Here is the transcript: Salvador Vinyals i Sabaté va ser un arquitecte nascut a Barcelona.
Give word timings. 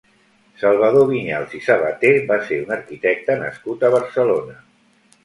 Salvador 0.59 1.03
Vinyals 1.11 1.53
i 1.59 1.61
Sabaté 1.65 2.11
va 2.31 2.37
ser 2.47 2.57
un 2.63 2.73
arquitecte 2.77 3.37
nascut 3.43 3.87
a 3.87 3.93
Barcelona. 3.97 4.57